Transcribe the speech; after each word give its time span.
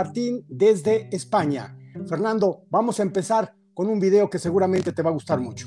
Martín 0.00 0.46
desde 0.48 1.14
España. 1.14 1.76
Fernando, 2.08 2.64
vamos 2.70 2.98
a 2.98 3.02
empezar 3.02 3.54
con 3.74 3.86
un 3.86 4.00
video 4.00 4.30
que 4.30 4.38
seguramente 4.38 4.92
te 4.92 5.02
va 5.02 5.10
a 5.10 5.12
gustar 5.12 5.38
mucho. 5.38 5.66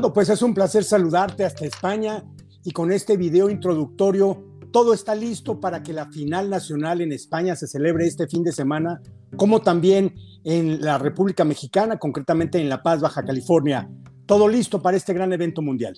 Pues 0.00 0.28
es 0.28 0.42
un 0.42 0.54
placer 0.54 0.84
saludarte 0.84 1.44
hasta 1.44 1.66
España 1.66 2.24
y 2.62 2.70
con 2.70 2.92
este 2.92 3.16
video 3.16 3.50
introductorio 3.50 4.44
todo 4.70 4.94
está 4.94 5.14
listo 5.14 5.58
para 5.58 5.82
que 5.82 5.92
la 5.92 6.06
final 6.06 6.48
nacional 6.48 7.00
en 7.00 7.10
España 7.12 7.56
se 7.56 7.66
celebre 7.66 8.06
este 8.06 8.28
fin 8.28 8.44
de 8.44 8.52
semana, 8.52 9.02
como 9.36 9.60
también 9.60 10.14
en 10.44 10.80
la 10.80 10.98
República 10.98 11.44
Mexicana, 11.44 11.98
concretamente 11.98 12.60
en 12.60 12.68
La 12.68 12.80
Paz, 12.80 13.00
Baja 13.00 13.24
California. 13.24 13.90
Todo 14.24 14.46
listo 14.46 14.80
para 14.80 14.96
este 14.96 15.12
gran 15.12 15.32
evento 15.32 15.62
mundial. 15.62 15.96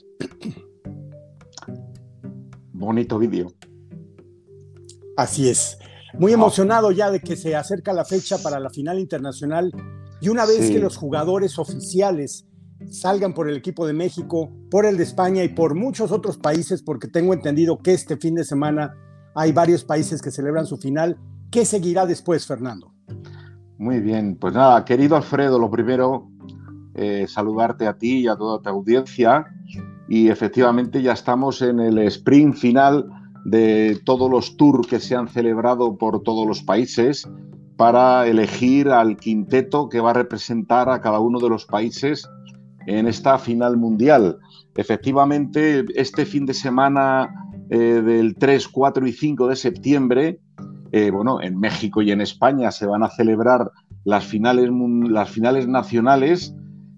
Bonito 2.72 3.18
vídeo. 3.18 3.52
Así 5.16 5.50
es. 5.50 5.78
Muy 6.14 6.32
emocionado 6.32 6.90
ya 6.90 7.10
de 7.10 7.20
que 7.20 7.36
se 7.36 7.54
acerca 7.54 7.92
la 7.92 8.06
fecha 8.06 8.38
para 8.38 8.58
la 8.60 8.70
final 8.70 8.98
internacional 8.98 9.70
y 10.22 10.30
una 10.30 10.46
vez 10.46 10.70
que 10.70 10.78
los 10.78 10.96
jugadores 10.96 11.58
oficiales 11.58 12.46
salgan 12.88 13.34
por 13.34 13.48
el 13.48 13.56
equipo 13.56 13.86
de 13.86 13.92
México, 13.92 14.50
por 14.70 14.86
el 14.86 14.96
de 14.96 15.02
España 15.02 15.44
y 15.44 15.48
por 15.48 15.74
muchos 15.74 16.12
otros 16.12 16.38
países, 16.38 16.82
porque 16.82 17.08
tengo 17.08 17.34
entendido 17.34 17.78
que 17.78 17.92
este 17.92 18.16
fin 18.16 18.34
de 18.34 18.44
semana 18.44 18.94
hay 19.34 19.52
varios 19.52 19.84
países 19.84 20.22
que 20.22 20.30
celebran 20.30 20.66
su 20.66 20.76
final. 20.76 21.18
¿Qué 21.50 21.64
seguirá 21.64 22.06
después, 22.06 22.46
Fernando? 22.46 22.92
Muy 23.78 24.00
bien, 24.00 24.36
pues 24.36 24.54
nada, 24.54 24.84
querido 24.84 25.16
Alfredo, 25.16 25.58
lo 25.58 25.70
primero, 25.70 26.28
eh, 26.94 27.26
saludarte 27.28 27.86
a 27.86 27.96
ti 27.96 28.20
y 28.20 28.28
a 28.28 28.36
toda 28.36 28.60
tu 28.60 28.68
audiencia. 28.68 29.46
Y 30.08 30.28
efectivamente 30.28 31.02
ya 31.02 31.12
estamos 31.12 31.62
en 31.62 31.80
el 31.80 31.98
sprint 31.98 32.56
final 32.56 33.06
de 33.44 34.00
todos 34.04 34.30
los 34.30 34.56
tours 34.56 34.86
que 34.86 35.00
se 35.00 35.14
han 35.14 35.28
celebrado 35.28 35.96
por 35.96 36.22
todos 36.22 36.46
los 36.46 36.62
países 36.62 37.28
para 37.76 38.26
elegir 38.26 38.90
al 38.90 39.16
quinteto 39.16 39.88
que 39.88 40.00
va 40.00 40.10
a 40.10 40.14
representar 40.14 40.90
a 40.90 41.00
cada 41.00 41.20
uno 41.20 41.38
de 41.38 41.48
los 41.48 41.64
países 41.64 42.28
en 42.86 43.06
esta 43.06 43.38
final 43.38 43.76
mundial. 43.76 44.38
Efectivamente, 44.76 45.84
este 45.94 46.24
fin 46.24 46.46
de 46.46 46.54
semana 46.54 47.28
eh, 47.70 48.02
del 48.02 48.36
3, 48.36 48.68
4 48.68 49.06
y 49.06 49.12
5 49.12 49.48
de 49.48 49.56
septiembre, 49.56 50.40
eh, 50.92 51.10
bueno, 51.10 51.40
en 51.40 51.58
México 51.58 52.02
y 52.02 52.10
en 52.10 52.20
España 52.20 52.70
se 52.70 52.86
van 52.86 53.02
a 53.02 53.10
celebrar 53.10 53.70
las 54.04 54.24
finales, 54.24 54.70
las 55.08 55.30
finales 55.30 55.68
nacionales 55.68 56.54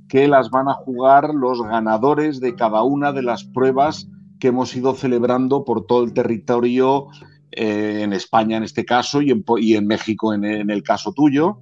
que 0.08 0.28
las 0.28 0.50
van 0.50 0.68
a 0.68 0.74
jugar 0.74 1.34
los 1.34 1.62
ganadores 1.62 2.40
de 2.40 2.54
cada 2.54 2.82
una 2.82 3.12
de 3.12 3.22
las 3.22 3.44
pruebas 3.44 4.08
que 4.38 4.48
hemos 4.48 4.74
ido 4.76 4.94
celebrando 4.94 5.64
por 5.64 5.86
todo 5.86 6.04
el 6.04 6.12
territorio, 6.12 7.08
eh, 7.52 8.00
en 8.02 8.12
España 8.12 8.56
en 8.56 8.64
este 8.64 8.84
caso 8.84 9.20
y 9.22 9.30
en, 9.30 9.86
México 9.86 10.34
en, 10.34 10.44
el 10.44 10.82
caso 10.82 11.12
tuyo, 11.12 11.58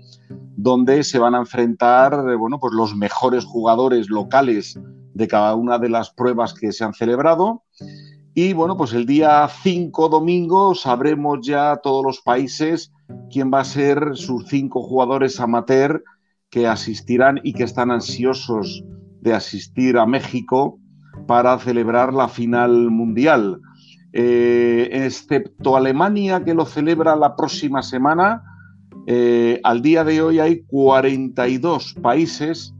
donde 0.56 1.04
se 1.04 1.18
van 1.18 1.34
a 1.34 1.38
enfrentar 1.38 2.36
bueno, 2.36 2.58
pues 2.58 2.72
los 2.72 2.94
mejores 2.94 3.44
jugadores 3.44 4.08
locales 4.08 4.78
de 5.14 5.28
cada 5.28 5.54
una 5.54 5.78
de 5.78 5.88
las 5.88 6.10
pruebas 6.10 6.54
que 6.54 6.72
se 6.72 6.84
han 6.84 6.94
celebrado. 6.94 7.64
Y 8.34 8.52
bueno, 8.52 8.76
pues 8.76 8.92
el 8.92 9.06
día 9.06 9.48
5 9.62 10.08
domingo 10.08 10.74
sabremos 10.74 11.40
ya 11.42 11.80
todos 11.82 12.04
los 12.04 12.20
países 12.20 12.92
quién 13.30 13.50
va 13.52 13.60
a 13.60 13.64
ser 13.64 14.12
sus 14.14 14.46
cinco 14.48 14.82
jugadores 14.82 15.40
amateur 15.40 16.02
que 16.50 16.66
asistirán 16.66 17.40
y 17.42 17.52
que 17.52 17.64
están 17.64 17.90
ansiosos 17.90 18.84
de 19.20 19.34
asistir 19.34 19.98
a 19.98 20.06
México 20.06 20.78
para 21.26 21.58
celebrar 21.58 22.12
la 22.12 22.28
final 22.28 22.90
mundial. 22.90 23.60
Eh, 24.12 24.88
excepto 24.90 25.76
Alemania, 25.76 26.42
que 26.44 26.54
lo 26.54 26.66
celebra 26.66 27.14
la 27.14 27.36
próxima 27.36 27.82
semana, 27.82 28.42
eh, 29.06 29.60
al 29.62 29.82
día 29.82 30.02
de 30.02 30.20
hoy 30.20 30.40
hay 30.40 30.62
42 30.62 31.94
países 32.02 32.74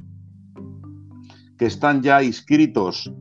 que 1.57 1.67
están 1.67 2.03
ya 2.03 2.23
inscritos 2.23 3.13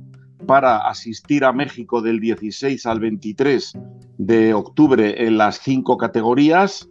para 0.48 0.90
asistir 0.90 1.46
a 1.46 1.54
México 1.54 2.02
del 2.02 2.20
16 2.20 2.84
al 2.88 3.00
23 3.00 3.74
de 4.18 4.54
octubre 4.56 5.26
en 5.26 5.38
las 5.38 5.60
cinco 5.60 5.98
categorías. 5.98 6.90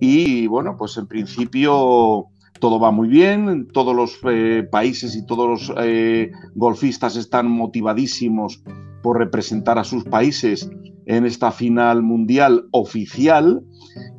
Y 0.00 0.46
bueno, 0.48 0.76
pues 0.76 0.98
en 0.98 1.06
principio 1.06 2.26
todo 2.60 2.78
va 2.78 2.90
muy 2.90 3.08
bien, 3.08 3.68
todos 3.72 3.96
los 3.96 4.18
eh, 4.28 4.68
países 4.70 5.16
y 5.16 5.24
todos 5.24 5.70
los 5.70 5.76
golfistas 6.54 7.16
están 7.16 7.50
motivadísimos 7.50 8.62
por 9.02 9.18
representar 9.18 9.78
a 9.78 9.84
sus 9.84 10.04
países 10.04 10.70
en 11.06 11.26
esta 11.26 11.50
final 11.52 12.02
mundial 12.02 12.68
oficial. 12.70 13.62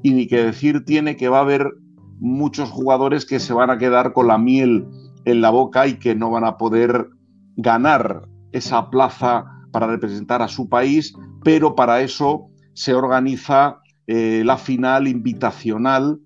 Y 0.02 0.12
ni 0.12 0.28
que 0.28 0.44
decir 0.44 0.86
tiene 0.86 1.16
que 1.16 1.30
va 1.30 1.40
a 1.40 1.42
haber 1.42 1.72
muchos 2.20 2.70
jugadores 2.70 3.26
que 3.26 3.40
se 3.40 3.54
van 3.54 3.70
a 3.70 3.78
quedar 3.78 4.14
con 4.14 4.28
la 4.28 4.38
miel 4.38 4.86
en 5.26 5.42
la 5.42 5.50
boca 5.50 5.88
y 5.88 6.00
que 6.00 6.16
no 6.16 6.30
van 6.32 6.46
a 6.46 6.58
poder 6.58 7.10
ganar 7.56 8.28
esa 8.52 8.90
plaza 8.90 9.46
para 9.72 9.88
representar 9.88 10.42
a 10.42 10.48
su 10.48 10.70
país, 10.70 11.14
pero 11.44 11.76
para 11.76 12.02
eso 12.02 12.48
se 12.74 12.94
organiza 12.94 13.80
eh, 14.08 14.44
la 14.46 14.58
final 14.58 15.08
invitacional 15.08 16.20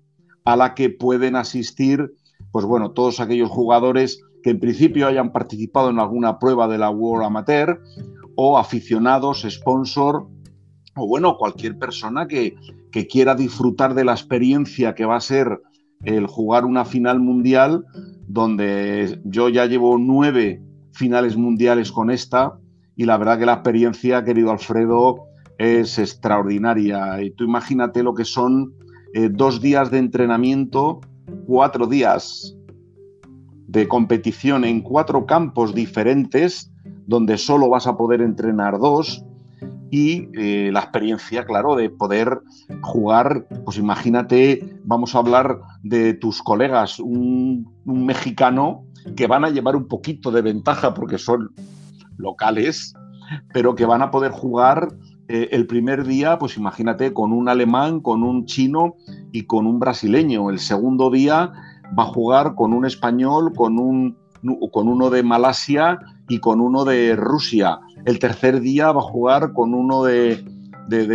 a 0.44 0.56
la 0.56 0.74
que 0.74 0.90
pueden 0.90 1.36
asistir, 1.36 2.12
pues 2.52 2.64
bueno, 2.64 2.92
todos 2.92 3.20
aquellos 3.20 3.50
jugadores 3.50 4.22
que 4.42 4.50
en 4.50 4.60
principio 4.60 5.06
hayan 5.06 5.32
participado 5.32 5.90
en 5.90 5.98
alguna 5.98 6.38
prueba 6.38 6.68
de 6.68 6.78
la 6.78 6.90
World 6.90 7.26
Amateur 7.26 7.82
o 8.40 8.56
aficionados, 8.56 9.44
sponsor 9.50 10.28
o 10.94 11.08
bueno, 11.08 11.36
cualquier 11.36 11.76
persona 11.76 12.28
que, 12.28 12.54
que 12.92 13.08
quiera 13.08 13.34
disfrutar 13.34 13.94
de 13.94 14.04
la 14.04 14.12
experiencia 14.12 14.94
que 14.94 15.04
va 15.04 15.16
a 15.16 15.20
ser 15.20 15.60
el 16.04 16.28
jugar 16.28 16.64
una 16.64 16.84
final 16.84 17.18
mundial 17.18 17.84
donde 18.28 19.20
yo 19.24 19.48
ya 19.48 19.66
llevo 19.66 19.98
nueve 19.98 20.62
finales 20.92 21.36
mundiales 21.36 21.90
con 21.90 22.12
esta 22.12 22.56
y 22.94 23.06
la 23.06 23.16
verdad 23.16 23.40
que 23.40 23.46
la 23.46 23.54
experiencia, 23.54 24.22
querido 24.22 24.52
Alfredo, 24.52 25.24
es 25.58 25.98
extraordinaria. 25.98 27.20
Y 27.20 27.32
tú 27.32 27.42
imagínate 27.42 28.04
lo 28.04 28.14
que 28.14 28.24
son 28.24 28.72
eh, 29.14 29.30
dos 29.32 29.60
días 29.60 29.90
de 29.90 29.98
entrenamiento, 29.98 31.00
cuatro 31.44 31.88
días 31.88 32.56
de 33.66 33.88
competición 33.88 34.64
en 34.64 34.80
cuatro 34.80 35.26
campos 35.26 35.74
diferentes, 35.74 36.67
donde 37.08 37.38
solo 37.38 37.70
vas 37.70 37.86
a 37.86 37.96
poder 37.96 38.20
entrenar 38.20 38.78
dos, 38.78 39.24
y 39.90 40.28
eh, 40.34 40.70
la 40.70 40.80
experiencia, 40.80 41.46
claro, 41.46 41.74
de 41.74 41.88
poder 41.88 42.42
jugar, 42.82 43.46
pues 43.64 43.78
imagínate, 43.78 44.78
vamos 44.84 45.14
a 45.14 45.18
hablar 45.18 45.60
de 45.82 46.12
tus 46.12 46.42
colegas, 46.42 47.00
un, 47.00 47.66
mexicano 47.84 48.84
que 49.16 49.26
van 49.26 49.46
a 49.46 49.50
llevar 49.50 49.74
un 49.74 49.88
poquito 49.88 50.30
de 50.30 50.42
ventaja 50.42 50.92
porque 50.92 51.16
son 51.16 51.50
locales, 52.18 52.92
pero 53.54 53.74
que 53.74 53.86
van 53.86 54.02
a 54.02 54.10
poder 54.10 54.30
jugar 54.30 54.88
eh, 55.28 55.48
el 55.52 55.66
primer 55.66 56.04
día, 56.04 56.38
pues 56.38 56.58
imagínate, 56.58 57.14
con 57.14 57.32
un 57.32 57.48
alemán, 57.48 58.00
con 58.00 58.22
un 58.22 58.44
chino 58.44 58.96
y 59.32 59.44
con 59.44 59.66
un 59.66 59.78
brasileño. 59.78 60.50
El 60.50 60.58
segundo 60.58 61.10
día 61.10 61.52
va 61.98 62.02
a 62.02 62.06
jugar 62.06 62.54
con 62.54 62.74
un 62.74 62.84
español, 62.84 63.54
con, 63.54 63.78
un, 63.78 64.18
con 64.70 64.88
uno 64.88 65.08
de 65.08 65.22
Malasia 65.22 65.98
y 66.28 66.38
con 66.38 66.60
uno 66.60 66.84
de 66.84 67.16
Rusia. 67.16 67.80
El 68.04 68.18
tercer 68.18 68.60
día 68.60 68.92
va 68.92 69.00
a 69.00 69.04
jugar 69.04 69.52
con 69.52 69.74
uno 69.74 70.04
de, 70.04 70.44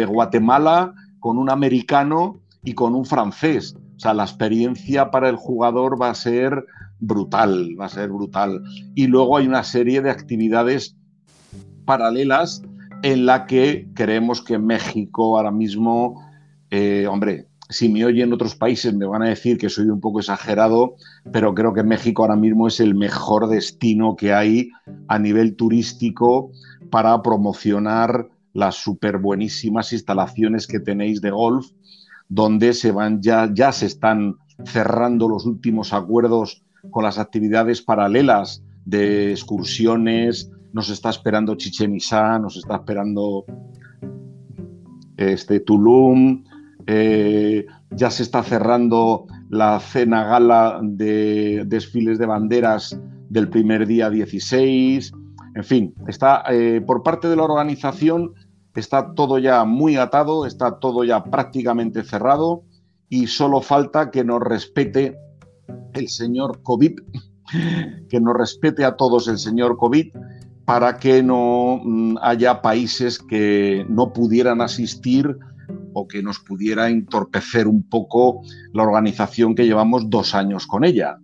Guatemala, 0.07 0.94
con 1.19 1.38
un 1.38 1.50
americano 1.50 2.39
y 2.63 2.74
con 2.74 2.95
un 2.95 3.06
francés. 3.06 3.75
O 3.95 4.00
sea, 4.00 4.13
la 4.13 4.24
experiencia 4.24 5.12
para 5.12 5.30
el 5.30 5.36
jugador 5.36 6.01
va 6.01 6.10
a 6.10 6.15
ser 6.15 6.65
brutal, 7.00 7.80
va 7.80 7.86
a 7.86 7.89
ser 7.89 8.10
brutal. 8.10 8.62
Y 8.95 9.07
luego 9.07 9.38
hay 9.38 9.48
una 9.48 9.63
serie 9.63 10.01
de 10.01 10.10
actividades 10.10 10.95
paralelas 11.86 12.63
en 13.04 13.25
la 13.25 13.45
que 13.45 13.88
creemos 13.94 14.42
que 14.42 14.57
México 14.57 15.38
ahora 15.38 15.51
mismo, 15.51 16.21
eh, 16.69 17.06
hombre, 17.07 17.48
si 17.69 17.89
me 17.89 18.06
oyen 18.06 18.33
otros 18.33 18.56
países 18.56 18.94
me 18.94 19.06
van 19.06 19.24
a 19.24 19.30
decir 19.30 19.57
que 19.57 19.69
soy 19.69 19.86
un 19.86 20.00
poco 20.00 20.19
exagerado, 20.19 20.95
pero 21.31 21.54
creo 21.54 21.74
que 21.74 21.83
México 21.83 22.24
ahora 22.24 22.36
mismo 22.36 22.68
es 22.68 22.80
el 22.80 22.95
mejor 22.95 23.48
destino 23.48 24.15
que 24.15 24.33
hay 24.33 24.69
a 25.07 25.18
nivel 25.18 25.56
turístico 25.56 26.51
para 26.92 27.21
promocionar 27.21 28.30
las 28.54 28.75
súper 28.75 29.18
buenísimas 29.18 29.94
instalaciones 29.94 30.68
que 30.68 30.80
tenéis 30.80 31.21
de 31.21 31.31
golf, 31.31 31.68
donde 32.30 32.73
se 32.73 32.92
van 32.92 33.21
ya, 33.21 33.49
ya 33.52 33.71
se 33.71 33.88
están 33.88 34.35
cerrando 34.66 35.28
los 35.28 35.45
últimos 35.45 35.94
acuerdos 35.94 36.64
con 36.92 37.04
las 37.04 37.18
actividades 37.18 37.81
paralelas 37.81 38.64
de 38.85 39.31
excursiones, 39.31 40.52
nos 40.73 40.90
está 40.90 41.09
esperando 41.09 41.56
Chichen 41.56 41.97
nos 42.42 42.57
está 42.57 42.76
esperando 42.76 43.45
este, 45.18 45.59
Tulum, 45.59 46.44
eh, 46.87 47.66
ya 47.92 48.09
se 48.11 48.23
está 48.23 48.44
cerrando 48.44 49.25
la 49.49 49.80
cena 49.80 50.23
gala 50.25 50.80
de 50.81 51.63
desfiles 51.66 52.18
de 52.19 52.25
banderas 52.25 52.99
del 53.30 53.49
primer 53.49 53.87
día 53.87 54.09
16. 54.09 55.11
En 55.56 55.63
fin, 55.63 55.94
está 56.07 56.44
eh, 56.49 56.81
por 56.85 57.04
parte 57.04 57.28
de 57.28 57.35
la 57.35 57.44
organización 57.44 58.33
está 58.75 59.13
todo 59.13 59.37
ya 59.37 59.66
muy 59.66 59.97
atado, 59.97 60.45
está 60.45 60.80
todo 60.80 61.04
ya 61.04 61.23
prácticamente 61.23 62.04
cerrado 62.04 62.63
y 63.09 63.28
solo 63.28 63.61
falta 63.61 64.09
que 64.09 64.23
nos 64.23 64.42
respete 64.42 65.16
el 65.94 66.09
señor 66.09 66.61
COVID, 66.63 66.94
que 68.09 68.19
nos 68.19 68.35
respete 68.35 68.83
a 68.85 68.95
todos 68.95 69.28
el 69.28 69.37
señor 69.37 69.78
COVID 69.78 70.07
para 70.66 70.97
que 70.97 71.21
no 71.21 71.81
mm, 71.83 72.18
haya 72.21 72.61
países 72.61 73.19
que 73.19 73.85
no 73.90 74.13
pudieran 74.13 74.61
asistir 74.61 75.37
o 75.94 76.07
que 76.07 76.21
nos 76.23 76.40
pudiera 76.40 76.90
entorpecer 76.90 77.68
un 77.68 77.83
poco 77.83 78.42
la 78.73 78.83
organización 78.83 79.56
que 79.56 79.66
llevamos 79.66 80.09
dos 80.09 80.35
años 80.35 80.68
con 80.68 80.83
ella. 80.83 81.18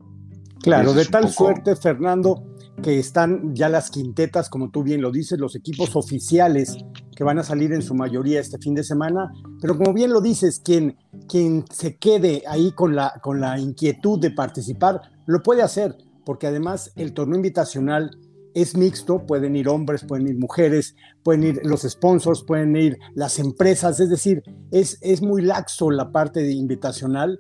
Claro, 0.62 0.94
de 0.94 1.06
tal 1.06 1.30
suerte, 1.30 1.76
Fernando, 1.76 2.44
que 2.82 3.00
están 3.00 3.54
ya 3.56 3.70
las 3.70 3.90
quintetas, 3.90 4.50
como 4.50 4.70
tú 4.70 4.84
bien 4.84 5.02
lo 5.02 5.12
dices, 5.12 5.40
los 5.40 5.56
equipos 5.56 5.96
oficiales 5.96 6.78
que 7.16 7.24
van 7.24 7.40
a 7.40 7.44
salir 7.44 7.74
en 7.74 7.82
su 7.82 7.94
mayoría 7.96 8.40
este 8.40 8.58
fin 8.58 8.74
de 8.76 8.84
semana, 8.84 9.32
pero 9.62 9.78
como 9.78 9.94
bien 9.94 10.12
lo 10.12 10.22
dices, 10.22 10.62
quien, 10.64 10.98
quien 11.28 11.66
se 11.72 11.98
quede 11.98 12.44
ahí 12.48 12.72
con 12.72 12.96
la, 12.96 13.20
con 13.22 13.42
la 13.42 13.60
inquietud 13.60 14.20
de 14.20 14.32
participar, 14.32 15.02
lo 15.26 15.44
puede 15.44 15.62
hacer, 15.62 15.98
porque 16.26 16.48
además 16.48 16.92
el 16.96 17.14
torneo 17.14 17.36
invitacional 17.36 18.12
es 18.54 18.76
mixto, 18.76 19.26
pueden 19.26 19.56
ir 19.56 19.70
hombres, 19.70 20.04
pueden 20.04 20.28
ir 20.28 20.38
mujeres, 20.38 20.96
pueden 21.24 21.44
ir 21.44 21.62
los 21.64 21.82
sponsors, 21.82 22.44
pueden 22.44 22.76
ir 22.76 22.98
las 23.16 23.40
empresas, 23.40 24.00
es 24.00 24.10
decir, 24.10 24.44
es, 24.72 24.98
es 25.02 25.22
muy 25.22 25.42
laxo 25.42 25.92
la 25.92 26.12
parte 26.12 26.42
de 26.42 26.54
invitacional, 26.54 27.40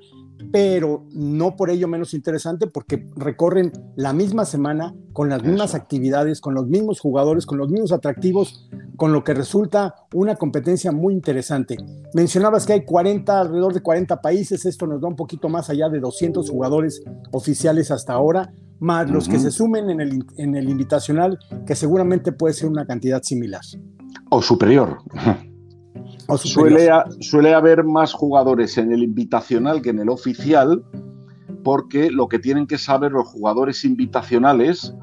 pero 0.51 1.05
no 1.11 1.55
por 1.55 1.69
ello 1.69 1.87
menos 1.87 2.13
interesante 2.13 2.67
porque 2.67 3.07
recorren 3.15 3.71
la 3.95 4.13
misma 4.13 4.45
semana 4.45 4.95
con 5.13 5.29
las 5.29 5.43
mismas 5.43 5.75
actividades, 5.75 6.39
con 6.39 6.53
los 6.53 6.67
mismos 6.67 6.99
jugadores, 6.99 7.45
con 7.45 7.57
los 7.57 7.69
mismos 7.69 7.91
atractivos, 7.91 8.69
con 8.99 9.13
lo 9.13 9.23
que 9.23 9.33
resulta 9.33 9.95
una 10.13 10.35
competencia 10.35 10.91
muy 10.91 11.13
interesante. 11.13 11.77
Mencionabas 12.13 12.65
que 12.65 12.73
hay 12.73 12.83
40, 12.83 13.39
alrededor 13.39 13.73
de 13.73 13.81
40 13.81 14.21
países, 14.21 14.65
esto 14.65 14.85
nos 14.85 14.99
da 14.99 15.07
un 15.07 15.15
poquito 15.15 15.47
más 15.47 15.69
allá 15.69 15.87
de 15.87 16.01
200 16.01 16.47
jugadores 16.49 17.01
oficiales 17.31 17.91
hasta 17.91 18.11
ahora, 18.13 18.51
más 18.79 19.09
los 19.09 19.29
que 19.29 19.39
se 19.39 19.51
sumen 19.51 19.89
en 19.89 20.01
el, 20.01 20.25
en 20.37 20.53
el 20.53 20.69
invitacional, 20.69 21.39
que 21.65 21.75
seguramente 21.75 22.33
puede 22.33 22.53
ser 22.53 22.69
una 22.69 22.85
cantidad 22.85 23.23
similar. 23.23 23.61
O 26.27 26.37
superior. 26.37 26.83
Suele, 26.83 26.89
suele 27.21 27.53
haber 27.53 27.85
más 27.85 28.11
jugadores 28.11 28.77
en 28.77 28.91
el 28.91 29.01
invitacional 29.01 29.81
que 29.81 29.91
en 29.91 29.99
el 29.99 30.09
oficial, 30.09 30.83
porque 31.63 32.11
lo 32.11 32.27
que 32.27 32.37
tienen 32.37 32.67
que 32.67 32.77
saber 32.77 33.13
los 33.13 33.27
jugadores 33.27 33.85
invitacionales 33.85 34.93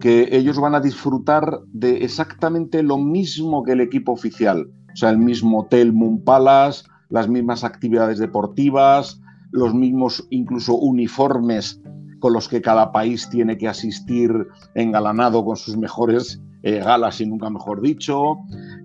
que 0.00 0.28
ellos 0.32 0.58
van 0.58 0.74
a 0.74 0.80
disfrutar 0.80 1.60
de 1.66 1.98
exactamente 1.98 2.82
lo 2.82 2.98
mismo 2.98 3.62
que 3.62 3.72
el 3.72 3.80
equipo 3.80 4.12
oficial. 4.12 4.66
O 4.92 4.96
sea, 4.96 5.10
el 5.10 5.18
mismo 5.18 5.60
hotel 5.60 5.92
Moon 5.92 6.24
Palace, 6.24 6.84
las 7.10 7.28
mismas 7.28 7.64
actividades 7.64 8.18
deportivas, 8.18 9.20
los 9.52 9.74
mismos 9.74 10.26
incluso 10.30 10.74
uniformes 10.74 11.80
con 12.18 12.32
los 12.32 12.48
que 12.48 12.60
cada 12.60 12.92
país 12.92 13.28
tiene 13.28 13.56
que 13.56 13.68
asistir 13.68 14.30
engalanado 14.74 15.44
con 15.44 15.56
sus 15.56 15.76
mejores 15.76 16.40
eh, 16.62 16.78
galas 16.78 17.20
y 17.20 17.26
nunca 17.26 17.48
mejor 17.50 17.80
dicho. 17.80 18.36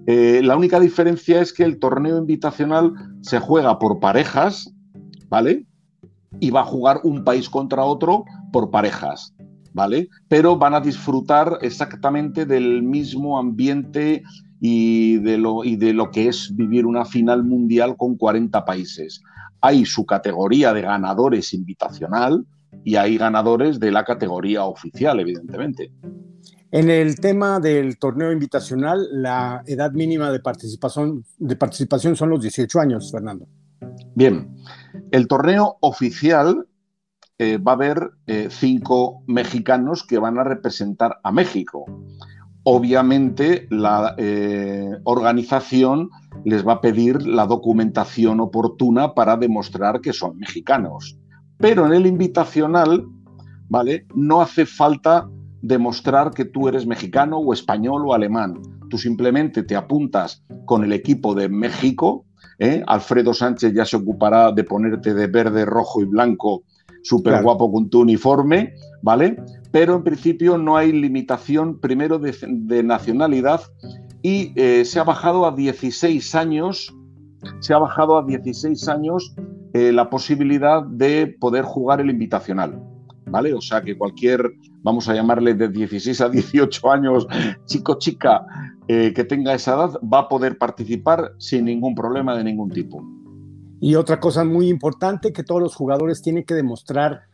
Eh, 0.08 0.42
la 0.44 0.56
única 0.56 0.80
diferencia 0.80 1.42
es 1.42 1.52
que 1.52 1.64
el 1.64 1.80
torneo 1.80 2.18
invitacional 2.18 2.94
se 3.22 3.40
juega 3.40 3.78
por 3.78 4.00
parejas, 4.00 4.74
¿vale? 5.30 5.66
Y 6.40 6.52
va 6.52 6.62
a 6.62 6.66
jugar 6.66 7.02
un 7.04 7.24
país 7.24 7.50
contra 7.50 7.84
otro 7.84 8.24
por 8.52 8.72
parejas. 8.72 9.35
¿Vale? 9.76 10.08
Pero 10.30 10.58
van 10.58 10.74
a 10.74 10.80
disfrutar 10.80 11.60
exactamente 11.62 12.46
del 12.46 12.82
mismo 12.82 13.38
ambiente 13.38 14.24
y 14.62 15.18
de 15.18 15.38
lo, 15.38 15.66
y 15.66 15.76
de 15.76 15.92
lo 15.92 16.12
que 16.12 16.30
es 16.30 16.56
vivir 16.56 16.86
una 16.86 17.04
final 17.04 17.44
mundial 17.44 17.98
con 17.98 18.16
40 18.16 18.64
países. 18.64 19.22
Hay 19.60 19.86
su 19.86 20.06
categoría 20.06 20.74
de 20.74 20.82
ganadores 20.82 21.54
invitacional 21.54 22.46
y 22.86 22.96
hay 22.96 23.18
ganadores 23.18 23.78
de 23.78 23.92
la 23.92 24.06
categoría 24.06 24.64
oficial, 24.64 25.20
evidentemente. 25.20 25.92
En 26.72 26.90
el 26.90 27.20
tema 27.20 27.60
del 27.60 27.98
torneo 27.98 28.32
invitacional, 28.32 29.06
la 29.12 29.62
edad 29.66 29.92
mínima 29.92 30.32
de 30.32 30.40
participación, 30.40 31.26
de 31.38 31.56
participación 31.58 32.16
son 32.16 32.30
los 32.30 32.42
18 32.42 32.80
años, 32.80 33.12
Fernando. 33.12 33.46
Bien, 34.16 34.56
el 35.12 35.28
torneo 35.28 35.78
oficial 35.82 36.66
eh, 37.38 37.58
va 37.58 37.74
a 37.74 37.76
haber 37.76 38.12
eh, 38.28 38.48
cinco 38.50 39.22
mexicanos 39.28 40.06
que 40.08 40.20
van 40.20 40.38
a 40.38 40.46
representar 40.46 41.20
a 41.22 41.34
México. 41.34 41.84
Obviamente 42.64 43.68
la 43.70 44.16
eh, 44.18 44.90
organización 45.04 46.10
les 46.46 46.66
va 46.66 46.74
a 46.74 46.82
pedir 46.82 47.28
la 47.28 47.46
documentación 47.46 48.40
oportuna 48.40 49.14
para 49.14 49.36
demostrar 49.36 50.00
que 50.00 50.14
son 50.14 50.38
mexicanos. 50.38 51.18
Pero 51.58 51.86
en 51.86 51.94
el 51.94 52.06
invitacional, 52.06 53.06
¿vale? 53.68 54.06
No 54.16 54.42
hace 54.42 54.66
falta 54.66 55.28
demostrar 55.62 56.32
que 56.32 56.46
tú 56.46 56.70
eres 56.70 56.88
mexicano 56.88 57.40
o 57.40 57.52
español 57.52 58.04
o 58.08 58.14
alemán. 58.14 58.62
Tú 58.90 58.98
simplemente 58.98 59.64
te 59.64 59.76
apuntas 59.76 60.42
con 60.64 60.86
el 60.86 60.94
equipo 60.94 61.36
de 61.36 61.50
México. 61.50 62.26
Alfredo 62.88 63.34
Sánchez 63.34 63.74
ya 63.74 63.84
se 63.84 63.98
ocupará 63.98 64.54
de 64.54 64.64
ponerte 64.64 65.14
de 65.14 65.28
verde, 65.28 65.66
rojo 65.66 66.02
y 66.02 66.06
blanco 66.06 66.64
súper 67.06 67.44
guapo 67.44 67.72
con 67.72 67.90
tu 67.90 68.02
uniforme, 68.02 68.74
¿vale? 69.02 69.38
Pero 69.72 69.96
en 69.96 70.04
principio 70.04 70.58
no 70.58 70.76
hay 70.76 70.92
limitación 70.92 71.80
primero 71.80 72.18
de, 72.18 72.84
nacionalidad 72.84 73.62
y 74.24 74.52
eh, 74.56 74.84
se 74.86 75.00
ha 75.00 75.04
bajado 75.04 75.46
a 75.46 75.52
16 75.52 76.34
años, 76.36 76.96
se 77.60 77.74
ha 77.74 77.78
bajado 77.78 78.18
a 78.18 78.24
16 78.24 78.88
años 78.88 79.36
eh, 79.74 79.92
la 79.92 80.10
posibilidad 80.10 80.84
de 80.84 81.28
poder 81.40 81.64
jugar 81.64 82.02
el 82.02 82.10
invitacional, 82.10 82.82
¿vale? 83.28 83.54
O 83.54 83.62
sea 83.62 83.82
que 83.84 83.96
cualquier, 83.96 84.54
vamos 84.82 85.08
a 85.08 85.14
llamarle 85.14 85.54
de 85.54 85.70
16 85.70 86.22
a 86.22 86.30
18 86.30 86.92
años, 86.92 87.28
chico, 87.66 88.00
chica, 88.00 88.48
eh, 88.88 89.14
que 89.14 89.24
tenga 89.24 89.54
esa 89.54 89.76
edad, 89.76 90.00
va 90.02 90.22
a 90.22 90.28
poder 90.28 90.58
participar 90.58 91.34
sin 91.38 91.66
ningún 91.66 91.94
problema 91.94 92.36
de 92.36 92.44
ningún 92.44 92.72
tipo. 92.72 93.04
Y 93.86 93.94
otra 93.98 94.20
cosa 94.20 94.44
muy 94.44 94.68
importante 94.68 95.32
que 95.32 95.44
todos 95.44 95.62
los 95.62 95.76
jugadores 95.76 96.24
tienen 96.24 96.44
que 96.44 96.56
demostrar 96.56 97.28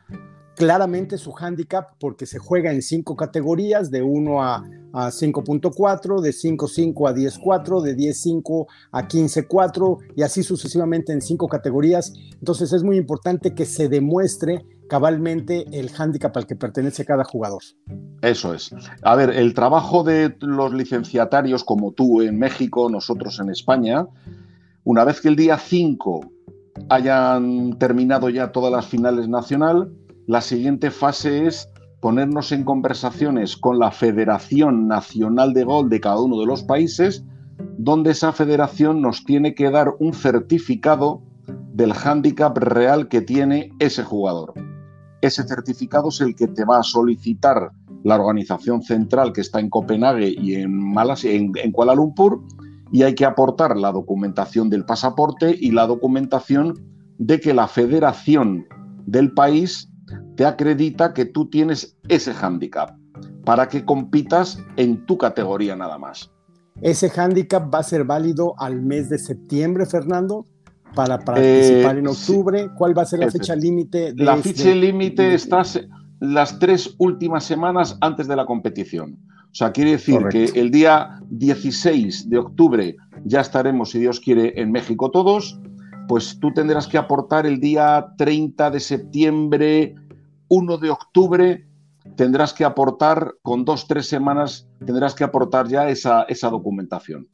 claramente 0.57 1.17
su 1.17 1.33
handicap 1.33 1.91
porque 1.97 2.25
se 2.25 2.39
juega 2.39 2.73
en 2.73 2.81
cinco 2.81 3.15
categorías, 3.15 3.89
de 3.89 4.01
1 4.01 4.43
a, 4.43 4.61
5.4, 4.91 6.19
de 6.19 6.31
5.5 6.31 7.09
a 7.09 7.15
10.4, 7.15 7.81
de 7.81 7.95
10.5 7.95 8.65
a 8.91 9.07
15.4 9.07 9.97
y 10.17 10.23
así 10.23 10.43
sucesivamente 10.43 11.13
en 11.13 11.21
cinco 11.21 11.47
categorías. 11.47 12.11
Entonces 12.33 12.73
es 12.73 12.83
muy 12.83 12.97
importante 12.97 13.55
que 13.55 13.63
se 13.63 13.87
demuestre 13.87 14.65
cabalmente 14.89 15.67
el 15.71 15.89
handicap 15.97 16.35
al 16.35 16.47
que 16.47 16.57
pertenece 16.57 17.05
cada 17.05 17.23
jugador. 17.23 17.61
Eso 18.21 18.53
es. 18.53 18.75
A 19.03 19.15
ver, 19.15 19.29
el 19.29 19.53
trabajo 19.53 20.03
de 20.03 20.35
los 20.41 20.73
licenciatarios 20.73 21.63
como 21.63 21.93
tú 21.93 22.21
en 22.21 22.37
México, 22.37 22.89
nosotros 22.89 23.39
en 23.39 23.51
España, 23.51 24.05
una 24.83 25.05
vez 25.05 25.21
que 25.21 25.29
el 25.29 25.37
día 25.37 25.57
5 25.57 26.40
hayan 26.89 27.77
terminado 27.77 28.29
ya 28.29 28.51
todas 28.51 28.71
las 28.71 28.85
finales 28.85 29.27
nacional, 29.27 29.91
la 30.27 30.41
siguiente 30.41 30.91
fase 30.91 31.47
es 31.47 31.69
ponernos 31.99 32.51
en 32.51 32.63
conversaciones 32.63 33.55
con 33.57 33.79
la 33.79 33.91
Federación 33.91 34.87
Nacional 34.87 35.53
de 35.53 35.63
Gol 35.63 35.89
de 35.89 35.99
cada 35.99 36.19
uno 36.19 36.39
de 36.39 36.45
los 36.45 36.63
países, 36.63 37.23
donde 37.77 38.11
esa 38.11 38.31
federación 38.31 39.01
nos 39.01 39.23
tiene 39.23 39.53
que 39.53 39.69
dar 39.69 39.93
un 39.99 40.13
certificado 40.13 41.21
del 41.73 41.93
hándicap 41.93 42.57
real 42.57 43.07
que 43.07 43.21
tiene 43.21 43.71
ese 43.79 44.03
jugador. 44.03 44.53
Ese 45.21 45.43
certificado 45.43 46.09
es 46.09 46.21
el 46.21 46.35
que 46.35 46.47
te 46.47 46.65
va 46.65 46.79
a 46.79 46.83
solicitar 46.83 47.71
la 48.03 48.15
organización 48.15 48.81
central 48.81 49.31
que 49.31 49.41
está 49.41 49.59
en 49.59 49.69
Copenhague 49.69 50.33
y 50.35 50.55
en, 50.55 50.75
Malasia, 50.75 51.31
en 51.31 51.71
Kuala 51.71 51.93
Lumpur, 51.93 52.41
y 52.91 53.03
hay 53.03 53.15
que 53.15 53.25
aportar 53.25 53.77
la 53.77 53.91
documentación 53.91 54.69
del 54.69 54.85
pasaporte 54.85 55.55
y 55.57 55.71
la 55.71 55.87
documentación 55.87 56.73
de 57.17 57.39
que 57.39 57.53
la 57.53 57.67
federación 57.67 58.65
del 59.05 59.33
país 59.33 59.89
te 60.35 60.45
acredita 60.45 61.13
que 61.13 61.25
tú 61.25 61.49
tienes 61.49 61.97
ese 62.09 62.33
hándicap 62.33 62.97
para 63.45 63.67
que 63.67 63.85
compitas 63.85 64.59
en 64.75 65.05
tu 65.05 65.17
categoría 65.17 65.75
nada 65.75 65.97
más. 65.97 66.31
¿Ese 66.81 67.09
hándicap 67.09 67.73
va 67.73 67.79
a 67.79 67.83
ser 67.83 68.03
válido 68.03 68.55
al 68.57 68.81
mes 68.81 69.09
de 69.09 69.19
septiembre, 69.19 69.85
Fernando? 69.85 70.47
Para 70.95 71.19
participar 71.19 71.97
en 71.97 72.05
eh, 72.05 72.09
octubre, 72.09 72.69
¿cuál 72.77 72.97
va 72.97 73.03
a 73.03 73.05
ser 73.05 73.19
la 73.19 73.31
fecha 73.31 73.55
límite? 73.55 74.13
La 74.15 74.35
fecha 74.37 74.69
este 74.69 74.75
límite 74.75 75.33
está 75.33 75.63
las 76.19 76.59
tres 76.59 76.95
últimas 76.97 77.45
semanas 77.45 77.97
antes 78.01 78.27
de 78.27 78.35
la 78.35 78.45
competición. 78.45 79.17
O 79.51 79.53
sea, 79.53 79.71
quiere 79.73 79.91
decir 79.91 80.17
que 80.29 80.45
el 80.55 80.71
día 80.71 81.19
16 81.29 82.29
de 82.29 82.37
octubre 82.37 82.95
ya 83.25 83.41
estaremos, 83.41 83.91
si 83.91 83.99
Dios 83.99 84.21
quiere, 84.21 84.61
en 84.61 84.71
México 84.71 85.11
todos. 85.11 85.59
Pues 86.07 86.39
tú 86.39 86.53
tendrás 86.53 86.87
que 86.87 86.97
aportar 86.97 87.45
el 87.45 87.59
día 87.59 88.13
30 88.17 88.71
de 88.71 88.79
septiembre, 88.79 89.95
1 90.47 90.77
de 90.77 90.89
octubre, 90.89 91.67
tendrás 92.15 92.53
que 92.53 92.63
aportar, 92.63 93.35
con 93.41 93.65
dos, 93.65 93.87
tres 93.87 94.07
semanas, 94.07 94.67
tendrás 94.85 95.15
que 95.15 95.23
aportar 95.23 95.67
ya 95.67 95.89
esa, 95.89 96.23
esa 96.23 96.49
documentación. 96.49 97.27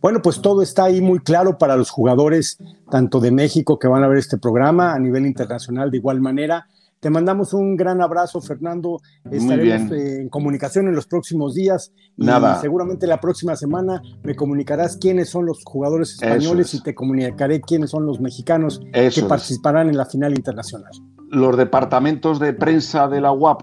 Bueno, 0.00 0.20
pues 0.22 0.40
todo 0.42 0.62
está 0.62 0.84
ahí 0.84 1.00
muy 1.00 1.20
claro 1.20 1.56
para 1.56 1.76
los 1.76 1.90
jugadores, 1.90 2.58
tanto 2.90 3.20
de 3.20 3.30
México 3.30 3.78
que 3.78 3.88
van 3.88 4.04
a 4.04 4.08
ver 4.08 4.18
este 4.18 4.38
programa, 4.38 4.92
a 4.92 4.98
nivel 4.98 5.26
internacional 5.26 5.90
de 5.90 5.96
igual 5.96 6.20
manera. 6.20 6.66
Te 7.00 7.10
mandamos 7.10 7.52
un 7.52 7.76
gran 7.76 8.00
abrazo, 8.00 8.40
Fernando. 8.40 9.00
Estaremos 9.30 9.92
en 9.92 10.28
comunicación 10.28 10.88
en 10.88 10.94
los 10.94 11.06
próximos 11.06 11.54
días 11.54 11.92
y 12.16 12.26
seguramente 12.60 13.06
la 13.06 13.20
próxima 13.20 13.54
semana 13.54 14.02
me 14.22 14.34
comunicarás 14.34 14.96
quiénes 14.96 15.28
son 15.28 15.46
los 15.46 15.62
jugadores 15.64 16.14
españoles 16.14 16.72
y 16.74 16.82
te 16.82 16.94
comunicaré 16.94 17.60
quiénes 17.60 17.90
son 17.90 18.06
los 18.06 18.20
mexicanos 18.20 18.80
que 18.92 19.22
participarán 19.28 19.88
en 19.88 19.96
la 19.96 20.06
final 20.06 20.32
internacional. 20.32 20.90
Los 21.30 21.56
departamentos 21.56 22.40
de 22.40 22.54
prensa 22.54 23.08
de 23.08 23.20
la 23.20 23.32
UAP 23.32 23.62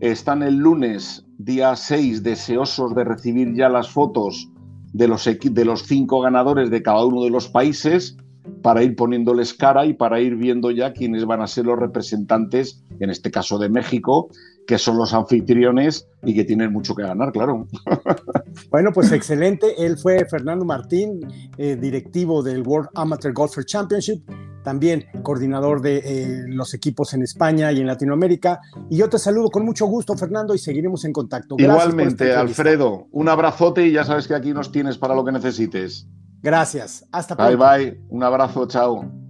están 0.00 0.42
el 0.42 0.56
lunes, 0.56 1.24
día 1.38 1.74
6, 1.76 2.22
deseosos 2.22 2.94
de 2.94 3.04
recibir 3.04 3.54
ya 3.54 3.68
las 3.68 3.88
fotos 3.88 4.50
de 4.92 5.08
los, 5.08 5.24
de 5.24 5.64
los 5.64 5.82
cinco 5.82 6.20
ganadores 6.20 6.70
de 6.70 6.82
cada 6.82 7.04
uno 7.04 7.24
de 7.24 7.30
los 7.30 7.48
países 7.48 8.16
para 8.62 8.82
ir 8.82 8.96
poniéndoles 8.96 9.54
cara 9.54 9.86
y 9.86 9.94
para 9.94 10.20
ir 10.20 10.36
viendo 10.36 10.70
ya 10.70 10.92
quiénes 10.92 11.24
van 11.24 11.42
a 11.42 11.46
ser 11.46 11.66
los 11.66 11.78
representantes, 11.78 12.82
en 13.00 13.10
este 13.10 13.30
caso 13.30 13.58
de 13.58 13.68
México, 13.68 14.28
que 14.66 14.78
son 14.78 14.96
los 14.96 15.12
anfitriones 15.12 16.08
y 16.22 16.34
que 16.34 16.44
tienen 16.44 16.72
mucho 16.72 16.94
que 16.94 17.02
ganar, 17.02 17.32
claro. 17.32 17.66
Bueno, 18.70 18.92
pues 18.92 19.10
excelente. 19.12 19.84
Él 19.84 19.98
fue 19.98 20.24
Fernando 20.26 20.64
Martín, 20.64 21.20
eh, 21.58 21.76
directivo 21.76 22.42
del 22.42 22.62
World 22.62 22.88
Amateur 22.94 23.32
Golfer 23.32 23.64
Championship, 23.64 24.22
también 24.62 25.06
coordinador 25.22 25.82
de 25.82 25.98
eh, 25.98 26.44
los 26.46 26.72
equipos 26.72 27.14
en 27.14 27.22
España 27.22 27.72
y 27.72 27.80
en 27.80 27.86
Latinoamérica. 27.86 28.60
Y 28.90 28.96
yo 28.96 29.08
te 29.08 29.18
saludo 29.18 29.50
con 29.50 29.64
mucho 29.64 29.86
gusto, 29.86 30.16
Fernando, 30.16 30.54
y 30.54 30.58
seguiremos 30.58 31.04
en 31.04 31.12
contacto. 31.12 31.56
Igualmente, 31.58 32.32
Alfredo, 32.32 33.08
un 33.10 33.28
abrazote 33.28 33.86
y 33.86 33.92
ya 33.92 34.04
sabes 34.04 34.26
que 34.28 34.34
aquí 34.34 34.52
nos 34.52 34.70
tienes 34.70 34.98
para 34.98 35.14
lo 35.14 35.24
que 35.24 35.32
necesites. 35.32 36.08
Gracias. 36.44 37.06
Hasta 37.10 37.34
pronto. 37.36 37.56
Bye 37.56 37.90
bye. 37.90 38.00
Un 38.10 38.22
abrazo. 38.22 38.66
Chao. 38.66 39.23